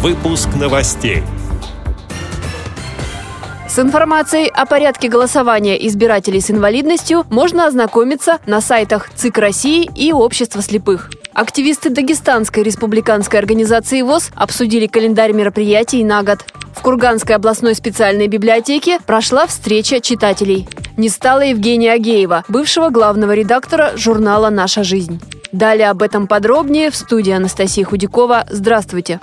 Выпуск 0.00 0.50
новостей. 0.54 1.24
С 3.68 3.80
информацией 3.80 4.48
о 4.48 4.64
порядке 4.64 5.08
голосования 5.08 5.74
избирателей 5.88 6.40
с 6.40 6.52
инвалидностью 6.52 7.24
можно 7.30 7.66
ознакомиться 7.66 8.38
на 8.46 8.60
сайтах 8.60 9.10
ЦИК 9.12 9.38
России 9.38 9.90
и 9.96 10.12
Общества 10.12 10.62
слепых. 10.62 11.10
Активисты 11.32 11.90
Дагестанской 11.90 12.62
республиканской 12.62 13.40
организации 13.40 14.02
ВОЗ 14.02 14.30
обсудили 14.36 14.86
календарь 14.86 15.32
мероприятий 15.32 16.04
на 16.04 16.22
год. 16.22 16.44
В 16.76 16.80
Курганской 16.80 17.34
областной 17.34 17.74
специальной 17.74 18.28
библиотеке 18.28 19.00
прошла 19.04 19.48
встреча 19.48 20.00
читателей. 20.00 20.68
Не 20.96 21.08
стало 21.08 21.40
Евгения 21.40 21.90
Агеева, 21.90 22.44
бывшего 22.46 22.90
главного 22.90 23.32
редактора 23.32 23.94
журнала 23.96 24.48
«Наша 24.48 24.84
жизнь». 24.84 25.20
Далее 25.50 25.90
об 25.90 26.02
этом 26.02 26.28
подробнее 26.28 26.92
в 26.92 26.94
студии 26.94 27.32
Анастасии 27.32 27.82
Худякова. 27.82 28.46
Здравствуйте! 28.48 29.18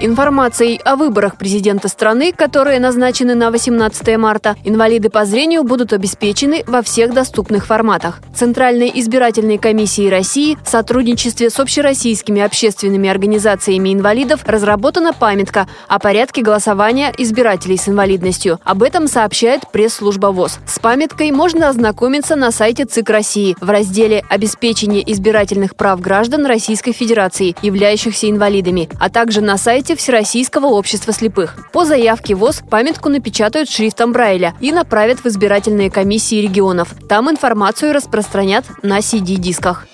Информацией 0.00 0.80
о 0.84 0.94
выборах 0.94 1.36
президента 1.36 1.88
страны, 1.88 2.32
которые 2.32 2.78
назначены 2.78 3.34
на 3.34 3.50
18 3.50 4.16
марта, 4.16 4.54
инвалиды 4.62 5.10
по 5.10 5.24
зрению 5.24 5.64
будут 5.64 5.92
обеспечены 5.92 6.62
во 6.68 6.82
всех 6.82 7.12
доступных 7.12 7.66
форматах. 7.66 8.20
Центральной 8.32 8.92
избирательной 8.94 9.58
комиссией 9.58 10.08
России 10.08 10.56
в 10.62 10.68
сотрудничестве 10.68 11.50
с 11.50 11.58
общероссийскими 11.58 12.40
общественными 12.40 13.08
организациями 13.08 13.92
инвалидов 13.92 14.44
разработана 14.46 15.12
памятка 15.12 15.66
о 15.88 15.98
порядке 15.98 16.42
голосования 16.42 17.12
избирателей 17.18 17.76
с 17.76 17.88
инвалидностью. 17.88 18.60
Об 18.62 18.84
этом 18.84 19.08
сообщает 19.08 19.68
пресс-служба 19.72 20.28
ВОЗ. 20.28 20.60
С 20.64 20.78
памяткой 20.78 21.32
можно 21.32 21.70
ознакомиться 21.70 22.36
на 22.36 22.52
сайте 22.52 22.84
ЦИК 22.84 23.10
России 23.10 23.56
в 23.60 23.68
разделе 23.68 24.22
«Обеспечение 24.28 25.02
избирательных 25.10 25.74
прав 25.74 26.00
граждан 26.00 26.46
Российской 26.46 26.92
Федерации, 26.92 27.56
являющихся 27.62 28.30
инвалидами», 28.30 28.88
а 29.00 29.10
также 29.10 29.40
на 29.40 29.58
сайте 29.58 29.87
сайте 29.88 30.02
Всероссийского 30.02 30.66
общества 30.66 31.14
слепых. 31.14 31.56
По 31.72 31.86
заявке 31.86 32.34
ВОЗ 32.34 32.62
памятку 32.68 33.08
напечатают 33.08 33.70
шрифтом 33.70 34.12
Брайля 34.12 34.54
и 34.60 34.70
направят 34.70 35.20
в 35.20 35.26
избирательные 35.26 35.90
комиссии 35.90 36.42
регионов. 36.42 36.94
Там 37.08 37.30
информацию 37.30 37.94
распространят 37.94 38.66
на 38.82 38.98
CD-дисках. 38.98 39.86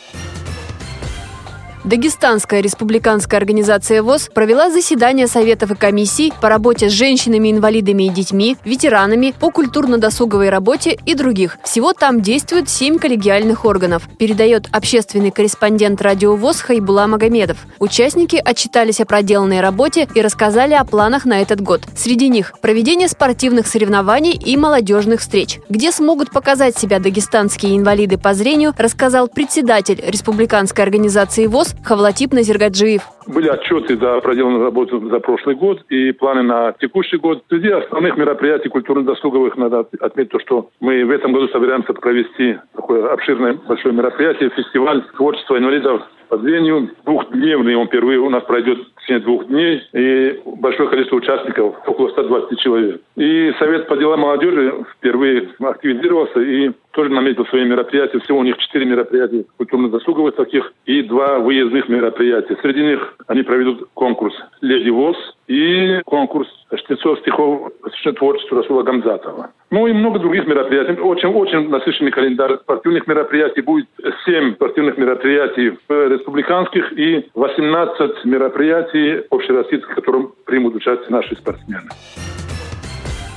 Дагестанская 1.84 2.62
республиканская 2.62 3.38
организация 3.38 4.02
ВОЗ 4.02 4.30
провела 4.34 4.70
заседание 4.70 5.26
советов 5.26 5.70
и 5.70 5.74
комиссий 5.74 6.32
по 6.40 6.48
работе 6.48 6.88
с 6.88 6.92
женщинами, 6.92 7.50
инвалидами 7.50 8.04
и 8.04 8.08
детьми, 8.08 8.56
ветеранами, 8.64 9.34
по 9.38 9.50
культурно-досуговой 9.50 10.48
работе 10.48 10.98
и 11.04 11.14
других. 11.14 11.58
Всего 11.62 11.92
там 11.92 12.22
действуют 12.22 12.70
семь 12.70 12.98
коллегиальных 12.98 13.66
органов, 13.66 14.08
передает 14.18 14.66
общественный 14.72 15.30
корреспондент 15.30 16.00
радио 16.00 16.36
ВОЗ 16.36 16.62
Хайбула 16.62 17.06
Магомедов. 17.06 17.58
Участники 17.78 18.40
отчитались 18.42 19.00
о 19.00 19.04
проделанной 19.04 19.60
работе 19.60 20.08
и 20.14 20.22
рассказали 20.22 20.72
о 20.72 20.86
планах 20.86 21.26
на 21.26 21.42
этот 21.42 21.60
год. 21.60 21.82
Среди 21.94 22.30
них 22.30 22.54
проведение 22.62 23.08
спортивных 23.08 23.66
соревнований 23.66 24.32
и 24.32 24.56
молодежных 24.56 25.20
встреч. 25.20 25.60
Где 25.68 25.92
смогут 25.92 26.30
показать 26.30 26.78
себя 26.78 26.98
дагестанские 26.98 27.76
инвалиды 27.76 28.16
по 28.16 28.32
зрению, 28.32 28.72
рассказал 28.78 29.28
председатель 29.28 30.02
республиканской 30.06 30.82
организации 30.82 31.46
ВОЗ 31.46 31.73
Хавлатип 31.82 32.32
Назиргаджиев. 32.32 33.02
Были 33.26 33.48
отчеты 33.48 33.96
за 33.96 34.20
проделанную 34.20 34.64
работу 34.64 35.00
за 35.08 35.20
прошлый 35.20 35.54
год 35.54 35.82
и 35.88 36.12
планы 36.12 36.42
на 36.42 36.72
текущий 36.72 37.16
год. 37.16 37.42
Среди 37.48 37.68
основных 37.68 38.16
мероприятий 38.16 38.68
культурно-досуговых 38.68 39.56
надо 39.56 39.86
отметить 40.00 40.32
то, 40.32 40.40
что 40.40 40.70
мы 40.80 41.04
в 41.04 41.10
этом 41.10 41.32
году 41.32 41.48
собираемся 41.48 41.92
провести 41.94 42.58
такое 42.74 43.12
обширное 43.12 43.54
большое 43.66 43.94
мероприятие, 43.94 44.50
фестиваль 44.50 45.02
творчества 45.16 45.58
инвалидов 45.58 46.02
по 46.28 46.38
зрению. 46.38 46.90
Двухдневный 47.04 47.76
он 47.76 47.86
впервые 47.86 48.18
у 48.18 48.28
нас 48.28 48.42
пройдет 48.44 48.78
в 48.78 49.02
течение 49.02 49.22
двух 49.22 49.46
дней. 49.46 49.82
И 49.92 50.40
большое 50.44 50.88
количество 50.88 51.16
участников, 51.16 51.76
около 51.86 52.08
120 52.08 52.58
человек. 52.58 53.00
И 53.16 53.52
Совет 53.58 53.86
по 53.86 53.96
делам 53.96 54.20
молодежи 54.20 54.74
впервые 54.96 55.48
активизировался 55.60 56.40
и 56.40 56.72
тоже 56.92 57.10
наметил 57.10 57.46
свои 57.46 57.64
мероприятия. 57.64 58.18
Всего 58.20 58.38
у 58.38 58.44
них 58.44 58.56
четыре 58.58 58.86
мероприятия 58.86 59.44
культурно-досуговых 59.56 60.34
таких 60.34 60.72
и 60.86 61.02
два 61.02 61.38
выездных 61.38 61.88
мероприятия. 61.88 62.56
Среди 62.62 62.82
них 62.82 63.13
они 63.26 63.42
проведут 63.42 63.88
конкурс 63.94 64.34
«Леди 64.60 64.90
ВОЗ» 64.90 65.16
и 65.46 66.00
конкурс 66.04 66.48
чтецов 66.76 67.18
стихов 67.20 67.72
посвященный 67.82 68.16
творчеству 68.16 68.56
Расула 68.56 68.82
Гамзатова. 68.82 69.50
Ну 69.70 69.86
и 69.86 69.92
много 69.92 70.18
других 70.18 70.46
мероприятий. 70.46 71.00
Очень, 71.00 71.28
очень 71.28 71.68
насыщенный 71.68 72.10
календарь 72.10 72.56
спортивных 72.58 73.06
мероприятий. 73.06 73.60
Будет 73.60 73.88
7 74.24 74.54
спортивных 74.54 74.96
мероприятий 74.98 75.76
республиканских 75.88 76.92
и 76.92 77.28
18 77.34 78.24
мероприятий 78.24 79.24
общероссийских, 79.30 79.90
в 79.90 79.94
котором 79.94 80.32
примут 80.46 80.74
участие 80.74 81.10
наши 81.10 81.34
спортсмены. 81.34 81.88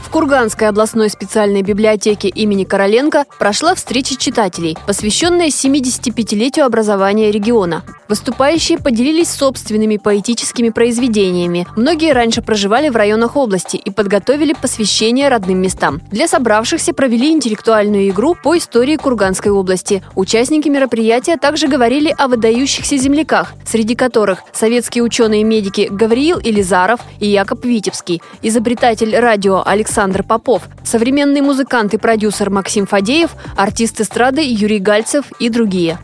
В 0.08 0.10
Курганской 0.10 0.70
областной 0.70 1.10
специальной 1.10 1.64
библиотеке 1.64 2.30
имени 2.30 2.64
Короленко 2.64 3.26
прошла 3.40 3.76
встреча 3.76 4.16
читателей, 4.16 4.78
посвященная 4.88 5.48
75-летию 5.48 6.66
образования 6.66 7.30
региона. 7.30 7.84
Выступающие 8.08 8.78
поделились 8.78 9.30
собственными 9.30 9.98
поэтическими 9.98 10.70
произведениями. 10.70 11.68
Многие 11.76 12.14
раньше 12.14 12.42
проживали 12.42 12.88
в 12.88 12.96
районах 12.96 13.36
области 13.36 13.76
и 13.76 13.92
подготовили 13.92 14.54
посвящение 14.54 15.28
родным 15.28 15.58
местам. 15.58 16.00
Для 16.10 16.30
собравшихся 16.30 16.94
провели 16.94 17.34
интеллектуальную 17.34 18.08
игру 18.10 18.34
по 18.42 18.58
истории 18.58 18.96
Курганской 18.96 19.52
области. 19.52 20.02
Участники 20.16 20.70
мероприятия 20.70 21.36
также 21.36 21.68
говорили 21.68 22.16
о 22.18 22.30
выдающихся 22.30 22.96
земляках, 22.96 23.54
среди 23.66 23.94
которых 23.94 24.40
советские 24.54 25.04
ученые-медики 25.04 25.90
Гавриил 25.92 26.40
Илизаров 26.40 27.02
и 27.20 27.28
Якоб 27.28 27.66
Витебский, 27.66 28.22
изобретатель 28.42 29.18
радио 29.18 29.62
Александр 29.98 30.22
Попов, 30.22 30.70
современный 30.84 31.42
музыкант 31.42 31.96
и 31.96 31.98
продюсер 31.98 32.52
Максим 32.52 32.86
Фадеев, 32.86 33.32
артист 33.56 34.00
эстрады 34.00 34.44
Юрий 34.44 34.78
Гальцев 34.78 35.26
и 35.40 35.50
другие. 35.50 35.98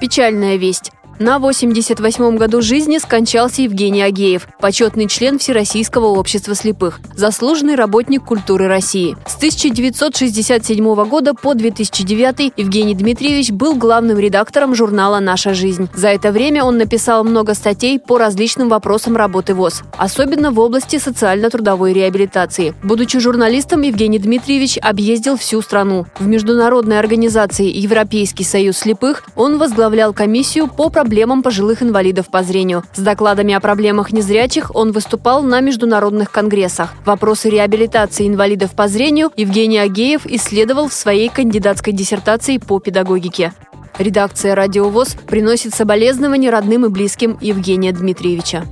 Печальная 0.00 0.56
весть. 0.56 0.90
На 1.20 1.38
88-м 1.38 2.36
году 2.36 2.62
жизни 2.62 2.98
скончался 2.98 3.62
Евгений 3.62 4.02
Агеев, 4.02 4.46
почетный 4.60 5.08
член 5.08 5.40
Всероссийского 5.40 6.06
общества 6.06 6.54
слепых, 6.54 7.00
заслуженный 7.12 7.74
работник 7.74 8.22
культуры 8.22 8.68
России. 8.68 9.16
С 9.26 9.34
1967 9.34 10.94
года 11.08 11.34
по 11.34 11.54
2009 11.54 12.52
Евгений 12.56 12.94
Дмитриевич 12.94 13.50
был 13.50 13.74
главным 13.74 14.16
редактором 14.16 14.76
журнала 14.76 15.18
«Наша 15.18 15.54
жизнь». 15.54 15.88
За 15.92 16.06
это 16.06 16.30
время 16.30 16.62
он 16.62 16.78
написал 16.78 17.24
много 17.24 17.54
статей 17.54 17.98
по 17.98 18.16
различным 18.16 18.68
вопросам 18.68 19.16
работы 19.16 19.54
ВОЗ, 19.54 19.82
особенно 19.96 20.52
в 20.52 20.60
области 20.60 20.98
социально-трудовой 21.00 21.94
реабилитации. 21.94 22.74
Будучи 22.84 23.18
журналистом, 23.18 23.82
Евгений 23.82 24.20
Дмитриевич 24.20 24.78
объездил 24.80 25.36
всю 25.36 25.62
страну. 25.62 26.06
В 26.20 26.28
международной 26.28 27.00
организации 27.00 27.66
Европейский 27.66 28.44
союз 28.44 28.78
слепых 28.78 29.24
он 29.34 29.58
возглавлял 29.58 30.12
комиссию 30.12 30.68
по 30.68 30.88
проблемам 30.90 31.07
проблемам 31.08 31.42
пожилых 31.42 31.82
инвалидов 31.82 32.26
по 32.30 32.42
зрению. 32.42 32.82
С 32.92 33.00
докладами 33.00 33.54
о 33.54 33.60
проблемах 33.60 34.12
незрячих 34.12 34.76
он 34.76 34.92
выступал 34.92 35.42
на 35.42 35.60
международных 35.60 36.30
конгрессах. 36.30 36.92
Вопросы 37.06 37.48
реабилитации 37.48 38.28
инвалидов 38.28 38.72
по 38.72 38.88
зрению 38.88 39.32
Евгений 39.34 39.78
Агеев 39.78 40.26
исследовал 40.26 40.90
в 40.90 40.92
своей 40.92 41.30
кандидатской 41.30 41.94
диссертации 41.94 42.58
по 42.58 42.78
педагогике. 42.78 43.54
Редакция 43.98 44.54
«Радиовоз» 44.54 45.16
приносит 45.26 45.74
соболезнования 45.74 46.50
родным 46.50 46.84
и 46.84 46.90
близким 46.90 47.38
Евгения 47.40 47.92
Дмитриевича. 47.92 48.64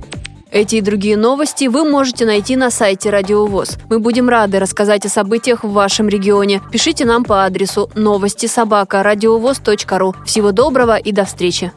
Эти 0.51 0.75
и 0.75 0.81
другие 0.81 1.17
новости 1.17 1.65
вы 1.65 1.89
можете 1.89 2.27
найти 2.27 2.55
на 2.55 2.69
сайте 2.69 3.09
Радиовоз. 3.09 3.79
Мы 3.89 3.97
будем 3.97 4.29
рады 4.29 4.59
рассказать 4.59 5.07
о 5.07 5.09
событиях 5.09 5.63
в 5.63 5.71
вашем 5.71 6.07
регионе. 6.07 6.61
Пишите 6.71 7.03
нам 7.03 7.23
по 7.23 7.45
адресу 7.45 7.89
новости 7.95 8.45
собака 8.45 9.01
ру. 9.01 10.15
Всего 10.23 10.51
доброго 10.51 10.97
и 10.97 11.11
до 11.11 11.25
встречи! 11.25 11.71